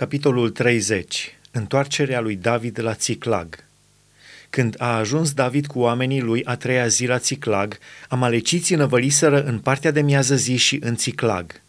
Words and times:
Capitolul 0.00 0.50
30. 0.50 1.38
Întoarcerea 1.50 2.20
lui 2.20 2.36
David 2.36 2.80
la 2.80 2.94
Țiclag. 2.94 3.64
Când 4.50 4.74
a 4.78 4.96
ajuns 4.96 5.32
David 5.32 5.66
cu 5.66 5.78
oamenii 5.78 6.20
lui 6.20 6.44
a 6.44 6.56
treia 6.56 6.86
zi 6.86 7.06
la 7.06 7.18
Țiclag, 7.18 7.78
amaleciții 8.08 8.76
năvăliseră 8.76 9.42
în 9.42 9.58
partea 9.58 9.90
de 9.90 10.00
miază 10.00 10.34
zi 10.36 10.56
și 10.56 10.78
în 10.82 10.96
Țiclag. 10.96 11.60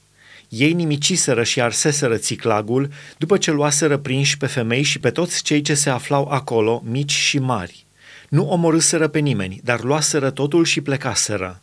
Ei 0.49 0.73
nimiciseră 0.73 1.43
și 1.43 1.61
arseseră 1.61 2.17
Țiclagul 2.17 2.89
după 3.17 3.37
ce 3.37 3.51
luaseră 3.51 3.97
prinși 3.97 4.37
pe 4.37 4.45
femei 4.45 4.83
și 4.83 4.99
pe 4.99 5.09
toți 5.09 5.43
cei 5.43 5.61
ce 5.61 5.73
se 5.73 5.89
aflau 5.89 6.27
acolo, 6.27 6.83
mici 6.85 7.11
și 7.11 7.39
mari. 7.39 7.85
Nu 8.29 8.49
omorâseră 8.49 9.07
pe 9.07 9.19
nimeni, 9.19 9.61
dar 9.63 9.83
luaseră 9.83 10.29
totul 10.29 10.65
și 10.65 10.81
plecaseră. 10.81 11.61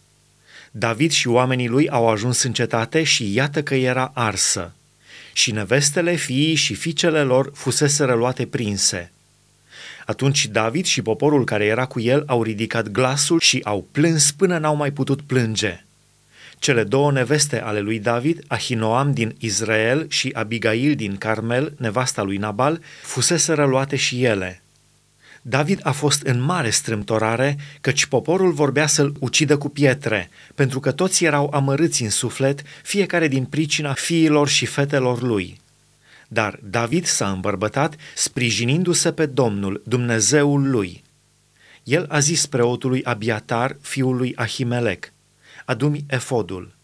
David 0.71 1.11
și 1.11 1.29
oamenii 1.29 1.69
lui 1.69 1.89
au 1.89 2.09
ajuns 2.09 2.43
în 2.43 2.53
cetate 2.53 3.03
și 3.03 3.35
iată 3.35 3.63
că 3.63 3.75
era 3.75 4.11
arsă 4.15 4.73
și 5.39 5.51
nevestele, 5.51 6.15
fiii 6.15 6.55
și 6.55 6.75
fiicele 6.75 7.23
lor 7.23 7.51
fusese 7.55 8.05
luate 8.05 8.47
prinse. 8.47 9.13
Atunci 10.07 10.47
David 10.47 10.85
și 10.85 11.03
poporul 11.03 11.45
care 11.45 11.65
era 11.65 11.87
cu 11.87 12.01
el 12.01 12.23
au 12.27 12.43
ridicat 12.43 12.89
glasul 12.89 13.41
și 13.41 13.61
au 13.65 13.87
plâns 13.93 14.31
până 14.31 14.59
n-au 14.59 14.77
mai 14.77 14.91
putut 14.91 15.23
plânge. 15.23 15.85
Cele 16.59 16.85
două 16.85 17.13
neveste 17.13 17.61
ale 17.61 17.81
lui 17.81 17.99
David, 17.99 18.45
Ahinoam 18.47 19.13
din 19.13 19.35
Israel 19.39 20.07
și 20.09 20.31
Abigail 20.33 20.95
din 20.95 21.17
Carmel, 21.17 21.75
nevasta 21.77 22.23
lui 22.23 22.37
Nabal, 22.37 22.81
fusese 23.03 23.55
luate 23.55 23.97
și 23.97 24.25
ele– 24.25 24.63
David 25.49 25.81
a 25.83 25.93
fost 25.93 26.23
în 26.23 26.41
mare 26.41 26.71
strâmtorare, 26.71 27.57
căci 27.81 28.07
poporul 28.07 28.53
vorbea 28.53 28.87
să-l 28.87 29.15
ucidă 29.21 29.59
cu 29.59 29.69
pietre, 29.69 30.31
pentru 30.55 30.81
că 30.81 30.93
toți 30.93 31.25
erau 31.25 31.51
amărâți 31.53 32.03
în 32.03 32.11
suflet, 32.11 32.63
fiecare 32.83 33.29
din 33.29 33.45
pricina 33.45 33.93
fiilor 33.93 34.49
și 34.49 34.67
fetelor 34.67 35.23
lui. 35.23 35.61
Dar 36.29 36.59
David 36.63 37.07
s-a 37.07 37.31
îmbărbătat, 37.31 37.97
sprijinindu-se 38.15 39.13
pe 39.13 39.27
Domnul, 39.27 39.83
Dumnezeul 39.85 40.71
lui. 40.71 41.03
El 41.83 42.07
a 42.09 42.19
zis 42.19 42.47
preotului 42.47 43.05
Abiatar, 43.05 43.77
fiul 43.81 44.17
lui 44.17 44.33
Ahimelec, 44.37 45.13
adu-mi 45.65 46.05
efodul. 46.07 46.75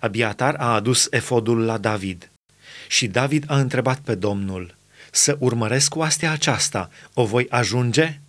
Abiatar 0.00 0.54
a 0.54 0.74
adus 0.74 1.06
efodul 1.10 1.64
la 1.64 1.78
David. 1.78 2.30
Și 2.88 3.06
David 3.06 3.44
a 3.46 3.58
întrebat 3.58 3.98
pe 3.98 4.14
Domnul– 4.14 4.74
să 5.14 5.36
urmăresc 5.38 5.94
oastea 5.94 6.32
aceasta, 6.32 6.90
o 7.14 7.24
voi 7.24 7.46
ajunge? 7.48 8.20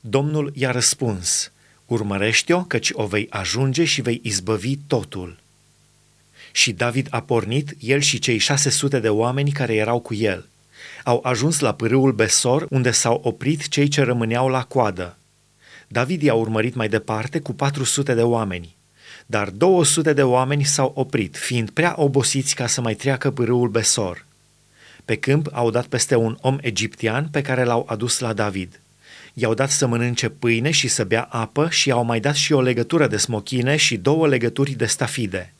Domnul 0.00 0.52
i-a 0.54 0.70
răspuns, 0.70 1.52
urmărește-o, 1.86 2.62
căci 2.62 2.90
o 2.92 3.06
vei 3.06 3.26
ajunge 3.30 3.84
și 3.84 4.00
vei 4.00 4.20
izbăvi 4.22 4.76
totul. 4.76 5.38
Și 6.52 6.72
David 6.72 7.06
a 7.10 7.20
pornit, 7.20 7.76
el 7.80 8.00
și 8.00 8.18
cei 8.18 8.38
șase 8.38 8.70
sute 8.70 8.98
de 8.98 9.08
oameni 9.08 9.52
care 9.52 9.74
erau 9.74 10.00
cu 10.00 10.14
el. 10.14 10.48
Au 11.04 11.20
ajuns 11.24 11.58
la 11.58 11.74
pârâul 11.74 12.12
Besor, 12.12 12.66
unde 12.70 12.90
s-au 12.90 13.20
oprit 13.24 13.68
cei 13.68 13.88
ce 13.88 14.02
rămâneau 14.02 14.48
la 14.48 14.64
coadă. 14.64 15.16
David 15.88 16.22
i-a 16.22 16.34
urmărit 16.34 16.74
mai 16.74 16.88
departe 16.88 17.38
cu 17.38 17.52
400 17.52 18.14
de 18.14 18.22
oameni. 18.22 18.76
Dar 19.26 19.50
200 19.50 20.12
de 20.12 20.22
oameni 20.22 20.64
s-au 20.64 20.92
oprit, 20.94 21.36
fiind 21.36 21.70
prea 21.70 21.94
obosiți 21.96 22.54
ca 22.54 22.66
să 22.66 22.80
mai 22.80 22.94
treacă 22.94 23.30
pârâul 23.30 23.68
Besor. 23.68 24.24
Pe 25.04 25.16
câmp 25.16 25.48
au 25.52 25.70
dat 25.70 25.86
peste 25.86 26.14
un 26.14 26.36
om 26.40 26.58
egiptean 26.60 27.28
pe 27.28 27.42
care 27.42 27.64
l-au 27.64 27.86
adus 27.88 28.18
la 28.18 28.32
David. 28.32 28.80
I-au 29.34 29.54
dat 29.54 29.70
să 29.70 29.86
mănânce 29.86 30.28
pâine 30.28 30.70
și 30.70 30.88
să 30.88 31.04
bea 31.04 31.22
apă 31.22 31.68
și 31.70 31.88
i-au 31.88 32.04
mai 32.04 32.20
dat 32.20 32.34
și 32.34 32.52
o 32.52 32.60
legătură 32.60 33.06
de 33.06 33.16
smochine 33.16 33.76
și 33.76 33.96
două 33.96 34.28
legături 34.28 34.72
de 34.72 34.86
stafide. 34.86 35.52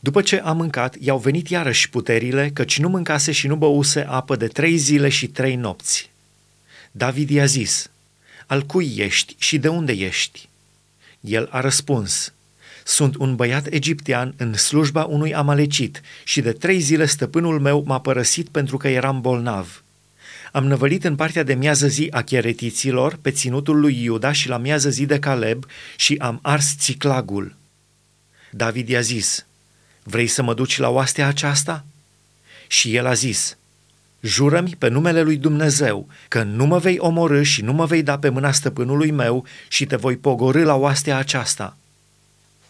După 0.00 0.22
ce 0.22 0.40
a 0.44 0.52
mâncat, 0.52 0.96
i-au 1.00 1.18
venit 1.18 1.48
iarăși 1.48 1.90
puterile, 1.90 2.50
căci 2.52 2.78
nu 2.78 2.88
mâncase 2.88 3.32
și 3.32 3.46
nu 3.46 3.56
băuse 3.56 4.00
apă 4.08 4.36
de 4.36 4.46
trei 4.46 4.76
zile 4.76 5.08
și 5.08 5.26
trei 5.26 5.56
nopți. 5.56 6.10
David 6.90 7.30
i-a 7.30 7.44
zis, 7.44 7.90
Al 8.46 8.62
cui 8.62 8.94
ești 8.96 9.34
și 9.38 9.58
de 9.58 9.68
unde 9.68 9.92
ești? 9.92 10.48
El 11.20 11.48
a 11.50 11.60
răspuns, 11.60 12.32
sunt 12.84 13.16
un 13.16 13.36
băiat 13.36 13.66
egiptean 13.66 14.34
în 14.36 14.54
slujba 14.54 15.04
unui 15.04 15.34
amalecit 15.34 16.00
și 16.24 16.40
de 16.40 16.52
trei 16.52 16.78
zile 16.78 17.06
stăpânul 17.06 17.60
meu 17.60 17.84
m-a 17.86 18.00
părăsit 18.00 18.48
pentru 18.48 18.76
că 18.76 18.88
eram 18.88 19.20
bolnav. 19.20 19.82
Am 20.52 20.66
năvălit 20.66 21.04
în 21.04 21.16
partea 21.16 21.42
de 21.42 21.54
miază 21.54 21.86
zi 21.86 22.08
a 22.10 22.22
cheretiților, 22.22 23.18
pe 23.22 23.30
ținutul 23.30 23.80
lui 23.80 24.02
Iuda 24.02 24.32
și 24.32 24.48
la 24.48 24.56
miază 24.56 24.90
zi 24.90 25.06
de 25.06 25.18
Caleb 25.18 25.64
și 25.96 26.14
am 26.18 26.38
ars 26.42 26.74
țiclagul. 26.78 27.54
David 28.50 28.88
i-a 28.88 29.00
zis, 29.00 29.46
vrei 30.02 30.26
să 30.26 30.42
mă 30.42 30.54
duci 30.54 30.78
la 30.78 30.88
oastea 30.88 31.26
aceasta? 31.26 31.84
Și 32.66 32.94
el 32.96 33.06
a 33.06 33.12
zis, 33.12 33.56
jură-mi 34.20 34.76
pe 34.78 34.88
numele 34.88 35.22
lui 35.22 35.36
Dumnezeu 35.36 36.08
că 36.28 36.42
nu 36.42 36.64
mă 36.64 36.78
vei 36.78 36.98
omorâ 36.98 37.42
și 37.42 37.62
nu 37.62 37.72
mă 37.72 37.86
vei 37.86 38.02
da 38.02 38.18
pe 38.18 38.28
mâna 38.28 38.52
stăpânului 38.52 39.10
meu 39.10 39.46
și 39.68 39.86
te 39.86 39.96
voi 39.96 40.16
pogorâ 40.16 40.64
la 40.64 40.74
oastea 40.74 41.16
aceasta. 41.16 41.76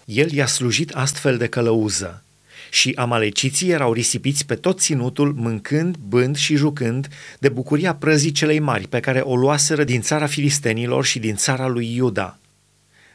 El 0.05 0.33
i-a 0.33 0.47
slujit 0.47 0.91
astfel 0.91 1.37
de 1.37 1.47
călăuză 1.47 2.23
și 2.71 2.93
amaleciții 2.95 3.71
erau 3.71 3.93
risipiți 3.93 4.47
pe 4.47 4.55
tot 4.55 4.81
ținutul, 4.81 5.33
mâncând, 5.33 5.97
bând 5.97 6.37
și 6.37 6.57
jucând 6.57 7.09
de 7.39 7.49
bucuria 7.49 7.95
prăzii 7.95 8.33
celei 8.33 8.59
mari 8.59 8.89
pe 8.89 9.01
care 9.01 9.21
o 9.21 9.37
luaseră 9.37 9.85
din 9.85 10.01
țara 10.01 10.27
filistenilor 10.27 11.05
și 11.05 11.19
din 11.19 11.37
țara 11.37 11.67
lui 11.67 11.95
Iuda. 11.95 12.39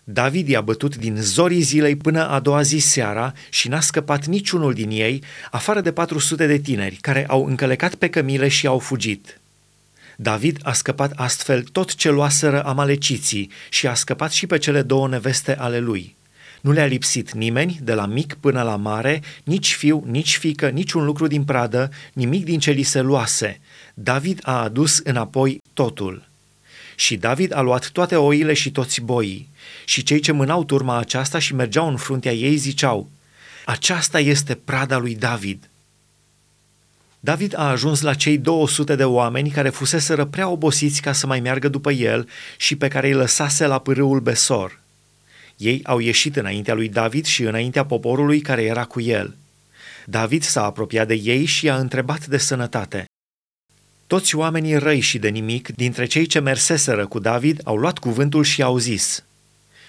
David 0.04 0.48
i-a 0.48 0.62
bătut 0.62 0.96
din 0.96 1.16
zorii 1.16 1.62
zilei 1.62 1.96
până 1.96 2.30
a 2.30 2.40
doua 2.40 2.62
zi 2.62 2.78
seara 2.78 3.34
și 3.50 3.68
n-a 3.68 3.80
scăpat 3.80 4.26
niciunul 4.26 4.74
din 4.74 4.90
ei, 4.90 5.24
afară 5.52 5.82
de 5.82 5.92
400 5.92 6.48
de 6.48 6.58
tineri 6.58 6.96
care 6.96 7.26
au 7.28 7.46
încălecat 7.46 7.96
pe 7.96 8.10
cămile 8.10 8.48
și 8.48 8.68
au 8.68 8.80
fugit. 8.80 9.40
David 10.16 10.60
a 10.64 10.74
scăpat 10.74 11.12
astfel 11.16 11.64
tot 11.64 11.96
ce 11.96 12.10
luaseră 12.10 12.64
amaleciții 12.64 13.52
și 13.70 13.88
a 13.88 13.94
scăpat 13.94 14.32
și 14.32 14.48
pe 14.48 14.58
cele 14.58 14.82
două 14.82 15.08
neveste 15.08 15.56
ale 15.58 15.80
lui– 15.80 16.16
nu 16.68 16.74
le-a 16.74 16.86
lipsit 16.86 17.32
nimeni, 17.32 17.80
de 17.82 17.94
la 17.94 18.06
mic 18.06 18.34
până 18.34 18.62
la 18.62 18.76
mare, 18.76 19.22
nici 19.44 19.74
fiu, 19.74 20.04
nici 20.06 20.38
fică, 20.38 20.70
nici 20.70 20.92
un 20.92 21.06
lucru 21.06 21.28
din 21.28 21.44
pradă, 21.44 21.92
nimic 22.14 22.46
din 22.46 22.60
ce 22.60 22.72
li 22.72 22.84
se 22.84 23.02
luase. 23.02 23.60
David 23.94 24.40
a 24.44 24.62
adus 24.62 24.98
înapoi 25.04 25.62
totul. 25.74 26.28
Și 26.96 27.16
David 27.16 27.54
a 27.54 27.62
luat 27.62 27.90
toate 27.90 28.16
oile 28.16 28.54
și 28.54 28.72
toți 28.72 29.02
boii. 29.02 29.50
Și 29.86 30.04
cei 30.04 30.20
ce 30.20 30.32
mânau 30.32 30.64
turma 30.64 30.98
aceasta 30.98 31.40
și 31.40 31.56
mergeau 31.56 31.88
în 31.88 31.98
fruntea 31.98 32.34
ei 32.34 32.56
ziceau, 32.56 33.10
Aceasta 33.66 34.20
este 34.20 34.56
prada 34.56 34.98
lui 34.98 35.16
David. 35.16 35.70
David 37.20 37.58
a 37.58 37.70
ajuns 37.70 38.02
la 38.02 38.14
cei 38.14 38.38
200 38.38 38.96
de 38.96 39.04
oameni 39.04 39.50
care 39.50 39.70
fuseseră 39.70 40.26
prea 40.26 40.48
obosiți 40.48 41.02
ca 41.02 41.14
să 41.14 41.28
mai 41.28 41.40
meargă 41.40 41.68
după 41.68 41.92
el 41.92 42.28
și 42.58 42.76
pe 42.76 42.88
care 42.88 43.08
îi 43.08 43.14
lăsase 43.14 43.66
la 43.66 43.80
pârâul 43.80 44.20
Besor– 44.20 44.80
ei 45.58 45.80
au 45.84 46.00
ieșit 46.00 46.36
înaintea 46.36 46.74
lui 46.74 46.90
David 46.90 47.26
și 47.26 47.44
înaintea 47.44 47.86
poporului 47.86 48.40
care 48.42 48.64
era 48.64 48.86
cu 48.86 49.02
el. 49.02 49.36
David 50.06 50.44
s-a 50.44 50.64
apropiat 50.64 51.08
de 51.08 51.14
ei 51.14 51.46
și 51.46 51.66
i-a 51.66 51.78
întrebat 51.78 52.26
de 52.26 52.38
sănătate. 52.38 53.06
Toți 54.08 54.36
oamenii 54.36 54.78
răi 54.78 55.00
și 55.00 55.20
de 55.20 55.30
nimic, 55.30 55.68
dintre 55.68 56.06
cei 56.06 56.26
ce 56.26 56.40
merseseră 56.40 57.08
cu 57.08 57.20
David, 57.20 57.62
au 57.64 57.76
luat 57.76 57.98
cuvântul 57.98 58.44
și 58.44 58.62
au 58.62 58.78
zis, 58.78 59.24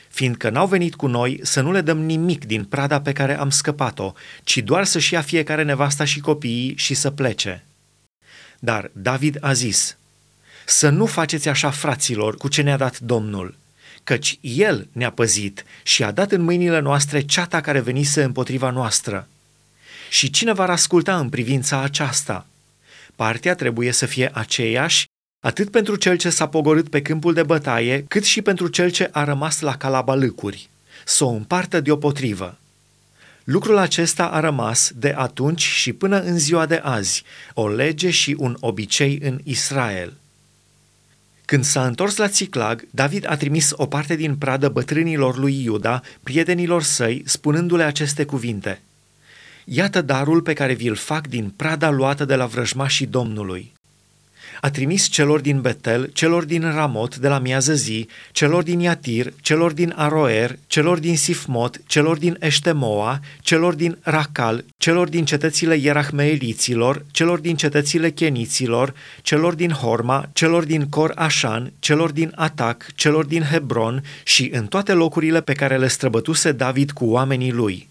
fiindcă 0.09 0.51
n-au 0.51 0.67
venit 0.67 0.95
cu 0.95 1.07
noi 1.07 1.41
să 1.43 1.61
nu 1.61 1.73
le 1.73 1.81
dăm 1.81 1.99
nimic 1.99 2.45
din 2.45 2.65
prada 2.65 3.01
pe 3.01 3.13
care 3.13 3.39
am 3.39 3.51
scăpat-o, 3.51 4.13
ci 4.45 4.59
doar 4.59 4.85
să-și 4.85 5.13
ia 5.13 5.21
fiecare 5.21 5.63
nevasta 5.63 6.05
și 6.05 6.21
copiii 6.21 6.77
și 6.77 6.95
să 6.95 7.11
plece. 7.11 7.65
Dar 8.59 8.91
David 8.93 9.37
a 9.41 9.53
zis, 9.53 9.97
să 10.67 10.89
nu 10.89 11.07
faceți 11.07 11.49
așa, 11.49 11.71
fraților, 11.71 12.37
cu 12.37 12.49
ce 12.49 12.63
ne-a 12.63 12.77
dat 12.77 12.99
Domnul– 12.99 13.55
căci 14.05 14.39
El 14.41 14.89
ne-a 14.93 15.11
păzit 15.11 15.65
și 15.83 16.05
a 16.05 16.11
dat 16.11 16.33
în 16.33 16.41
mâinile 16.41 16.79
noastre 16.79 17.21
ceata 17.21 17.61
care 17.61 17.81
venise 17.81 18.23
împotriva 18.23 18.71
noastră. 18.71 19.29
Și 20.11 20.31
cine 20.31 20.53
va 20.53 20.69
asculta 20.69 21.19
în 21.19 21.29
privința 21.29 21.83
aceasta? 21.83 22.47
Partea 23.17 23.55
trebuie 23.55 23.93
să 23.93 24.07
fie 24.07 24.31
aceeași 24.33 25.05
atât 25.41 25.71
pentru 25.71 25.97
cel 25.97 26.17
ce 26.17 26.31
s-a 26.31 26.49
pogorât 26.49 26.89
pe 26.89 27.03
câmpul 27.03 27.35
de 27.35 27.43
bătaie, 27.43 28.05
cât 28.09 28.25
și 28.25 28.43
pentru 28.43 28.69
cel 28.69 28.91
ce 28.91 29.09
a 29.13 29.25
rămas 29.25 29.61
la 29.61 29.77
calabalâcuri, 29.77 30.69
să 31.05 31.25
o 31.25 31.29
împartă 31.29 31.81
deopotrivă. 31.81 32.59
Lucrul 33.45 33.77
acesta 33.77 34.27
a 34.27 34.41
rămas 34.41 34.91
de 34.95 35.15
atunci 35.17 35.63
și 35.63 35.93
până 35.93 36.21
în 36.21 36.39
ziua 36.39 36.67
de 36.67 36.81
azi, 36.83 37.23
o 37.55 37.69
lege 37.69 38.11
și 38.11 38.35
un 38.39 38.57
obicei 38.61 39.19
în 39.23 39.41
Israel– 39.45 40.13
când 41.49 41.65
s-a 41.65 41.87
întors 41.87 42.17
la 42.17 42.29
Țiclag, 42.29 42.87
David 42.91 43.31
a 43.31 43.37
trimis 43.37 43.73
o 43.75 43.87
parte 43.87 44.17
din 44.17 44.37
pradă 44.37 44.69
bătrânilor 44.69 45.37
lui 45.37 45.63
Iuda, 45.65 46.03
prietenilor 46.23 46.83
săi, 46.83 47.23
spunându-le 47.27 47.83
aceste 47.83 48.25
cuvinte. 48.25 48.81
Iată 49.65 50.03
darul 50.03 50.43
pe 50.43 50.53
care 50.53 50.73
vi-l 50.73 50.95
fac 50.95 51.27
din 51.27 51.53
prada 51.57 51.91
luată 51.91 52.25
de 52.25 52.35
la 52.35 52.47
vrăjmașii 52.47 53.07
Domnului. 53.07 53.73
A 54.61 54.71
trimis 54.71 55.09
celor 55.09 55.41
din 55.41 55.61
Betel, 55.61 56.11
celor 56.13 56.45
din 56.45 56.63
Ramot 56.63 57.17
de 57.17 57.29
la 57.29 57.39
miază 57.39 57.75
zi, 57.75 58.09
celor 58.33 58.63
din 58.63 58.81
Iatir, 58.81 59.33
celor 59.41 59.73
din 59.73 59.93
Aroer, 59.97 60.59
celor 60.67 60.99
din 60.99 61.17
Sifmot, 61.17 61.81
celor 61.87 62.19
din 62.19 62.37
Eștemoa, 62.41 63.21
celor 63.41 63.75
din 63.75 63.99
Racal, 64.03 64.65
celor 64.77 65.09
din 65.09 65.25
cetățile 65.25 65.77
Ierahmeeliților, 65.77 67.05
celor 67.11 67.39
din 67.39 67.57
cetățile 67.57 68.11
Cheniților, 68.11 68.95
celor 69.23 69.55
din 69.55 69.71
Horma, 69.71 70.29
celor 70.33 70.65
din 70.65 70.89
Cor 70.89 71.13
Așan, 71.17 71.73
celor 71.79 72.11
din 72.11 72.33
Atac, 72.35 72.87
celor 72.95 73.25
din 73.25 73.43
Hebron 73.43 74.03
și 74.25 74.51
în 74.53 74.67
toate 74.67 74.93
locurile 74.93 75.41
pe 75.41 75.53
care 75.53 75.79
le 75.79 75.89
străbătuse 75.89 76.53
David 76.53 76.91
cu 76.91 77.05
oamenii 77.05 77.53
lui. 77.53 77.88